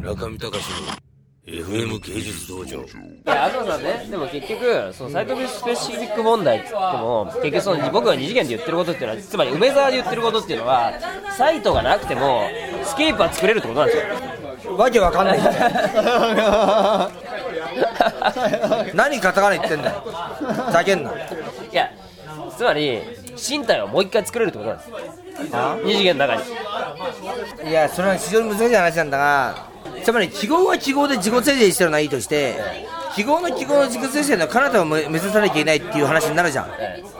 [0.00, 0.58] 村上隆の
[1.44, 2.78] FM 芸術道場。
[2.78, 2.80] い
[3.26, 10.94] や東さんねでも結局そのサイトスペシフィック問題って言っても結局その僕が二次元で言ってることっていうのはつまり梅沢で言ってることっていうのは
[11.36, 12.44] サイトがなくても
[12.82, 13.98] スケープは作れるってことなんです
[14.66, 14.74] よ。
[14.74, 15.40] わけわかんない。
[18.94, 20.02] 何カタカナ言ってんだよ。
[20.72, 21.14] ざけんない
[21.72, 21.90] や
[22.56, 23.02] つまり
[23.36, 24.90] 身体をもう一回作れるってことなんです。
[25.84, 26.42] 二次元の中に。
[27.70, 29.69] いやそれは非常に難しい話なんだが
[30.04, 32.56] つまり記号は記号で自己生成してるのはいいとして
[33.14, 36.70] 記号の記号の自己生成の彼方を目指さなきゃいけないっていう話になるじゃん。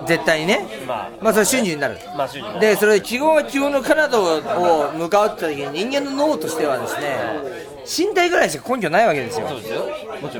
[0.07, 0.67] 絶対にね。
[0.87, 1.11] まあ。
[1.21, 1.99] まあそれは瞬時になる。
[2.17, 9.49] まあ瞬時にでそれで記号が記号の彼方を向かうって時に人間の脳としてはですね身体ぐらいしか根拠ないわけですよ。
[9.49, 9.87] そうですよ。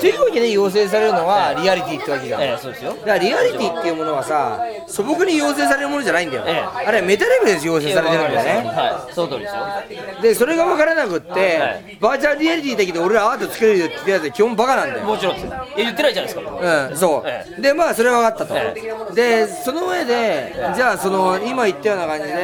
[0.01, 2.43] というわけで要請されるのはリアリティってわけじゃん。
[2.43, 2.93] ええそうですよ。
[2.93, 6.55] だからリアリティっていうものはさ素朴に要請されるものじゃないんだよ、ええ
[6.87, 8.69] あれはメタレベルで要請されてるんだよね。
[8.69, 9.15] はい。
[9.15, 10.23] その通りですよ。
[10.23, 11.99] でそれが分からなくって、はい。
[12.01, 15.07] バーチャルリアリティだけど俺らアート作れるよって言ってるやつは基本バカなんだよ。
[15.07, 15.40] もちろん
[15.77, 16.89] え言ってないじゃないですか。
[16.91, 18.75] うん、そう、えでまあそれは分かったと、え
[19.15, 22.35] でその上でじゃあその今言ったような感じで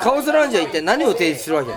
[0.00, 1.70] カオスランジは一体何を提示するわけ？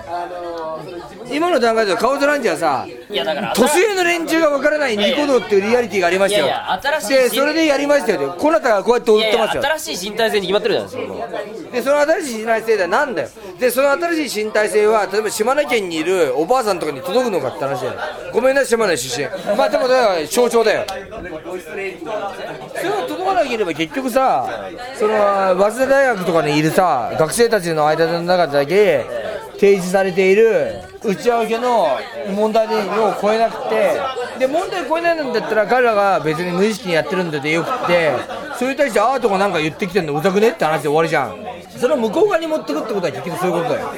[1.34, 6.46] 今の段階ではカオスランジはさいやだから年上の連中が分からないニコ動っていうリアリティがありましたよ。
[6.46, 9.62] いやいや新しいでそれでやりましたよこなたがこうやって踊ってますよ。
[9.62, 11.70] 新しい身体性に決まってるじゃないですか。
[11.72, 13.28] でその新しい身体性ではなんだよ？
[13.58, 17.84] でその新しい身体性は例えば島根県にいるおばあさんとかに届くのかって話
[18.32, 19.28] ごめんな島根出身。
[19.56, 20.84] まあでもだから象徴だよ。
[20.88, 20.94] そ
[21.74, 29.06] れが届かなければ結局さその早稲田大学とかにいるさ学生たちの間の中だけ
[29.52, 30.72] 提示されている
[31.04, 31.86] 内輪受けの
[32.34, 34.00] 問題を超えなくて
[34.38, 38.12] で問題を超えないんだったら彼らが別に無意識にやってるんだでよくって
[38.58, 41.53] それに対してアートがなんか言ってきてんのうざくねって話で終わりじゃん。
[41.84, 43.38] それを向こう側に持ってくってことは結局。
[43.38, 43.92] そういうことだよ。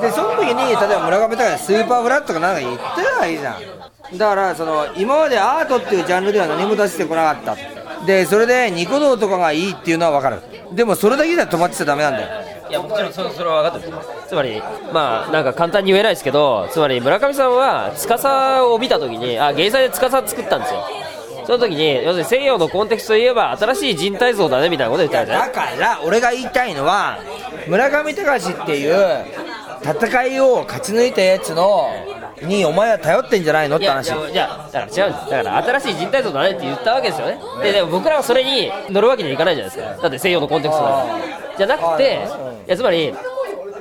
[0.00, 4.16] でその時に例えば村上とかスーパーフラットかなんか言ってたらいいじゃん。
[4.16, 8.06] だからその今までアートっていうジャンルでは何も出してこなかった。
[8.06, 10.40] でそれでニコ動とかがいいっていうのは分かる。
[10.74, 12.28] でもそれだけでは止まってちゃダメなんだよ。
[12.70, 13.98] いやもちろんそれは分かってる。
[14.26, 14.62] つまり
[14.94, 20.86] まあなんか簡単に言えないですけどつまり村上さんは司を見た時にあ芸祭で司作ったんですよ。
[21.50, 27.18] その時に要するに西洋のコンテクストといえば新しい人体像だねみたいなこと言ったんですねだから俺が言いたいのは
[27.66, 29.24] 村上隆っていう
[29.82, 31.90] 戦いを勝ち抜いたやつの
[32.42, 34.08] にお前は頼ってんじゃないのって話。
[34.08, 35.12] いやいやだから違う。
[35.12, 37.38] んですだから新しい人体像だねって言ったわけですよね。
[37.62, 40.02] ででも僕らはそれに乗るわけにはいかないじゃないですか。
[40.02, 41.18] だって西洋のコンテクストだ
[41.58, 42.20] じゃなくて
[42.66, 43.12] いやつまり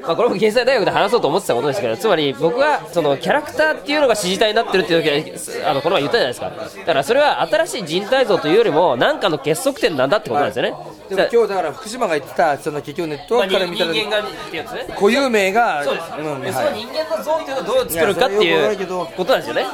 [0.01, 6.79] まあ、これも芸祭大学で話そうと思ってたことですけどつまり僕はそのキャラクターっていうのが支持体になってるっていう時はあのこの前言ったじゃないですか。
[6.79, 10.73] だからそれは新しい人体像というよりも何かの結束点なんだってことなんですよね、
[11.09, 19.65] でも今日だから福島が言ってたその結局ネットワまあークから見たら固有名がそうです、うんでそのはい人間の像っていうのをどう作るかっていうことなんですよね。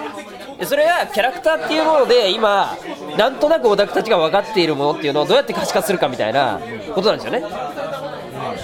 [0.59, 2.77] でそれがキャラクターっていうもので今
[3.17, 6.59] なんとなくオタクたちが分かっているものっていうのをどうやって可視化するかみたいな
[6.93, 7.43] ことなんですよね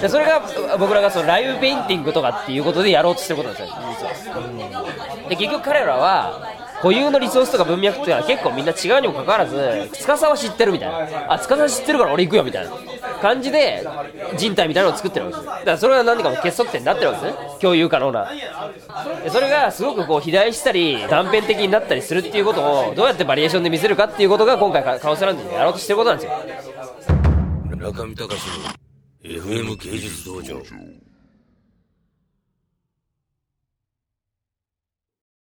[0.02, 0.42] でそれが
[0.78, 4.10] 僕らがそのライブペインティングとかっていうことでやろうとしてることなんですよ。
[4.16, 6.50] 実はで結局彼らは
[6.82, 11.32] 固有のリソースとか文脈っていうのは結構みんな違うにもかかわらず司は知ってるみたいな。
[11.32, 12.72] あ司は知ってるから俺行くよみたいな。
[13.20, 13.86] 感じで
[14.36, 15.46] 人体みたいなのを作ってるわけです。
[15.46, 17.48] だからそれが何かの結束点になってるわけですね。
[17.60, 18.28] 共有可能な。
[19.22, 26.32] でそれがすごくこう肥大したり断片的になったりするっていうことをどうやってバリエーションで見せるかっていうことが今回カオスランドでやろうとしてることなんですよ。
[27.76, 28.81] 村上隆
[29.40, 30.60] FM 芸術道場。